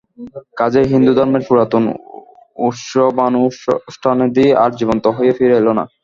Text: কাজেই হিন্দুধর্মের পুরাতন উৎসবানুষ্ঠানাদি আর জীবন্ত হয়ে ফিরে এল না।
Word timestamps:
কাজেই 0.59 0.87
হিন্দুধর্মের 0.93 1.43
পুরাতন 1.47 1.83
উৎসবানুষ্ঠানাদি 2.59 4.45
আর 4.63 4.71
জীবন্ত 4.79 5.05
হয়ে 5.17 5.31
ফিরে 5.37 5.55
এল 5.57 5.67
না। 5.77 5.83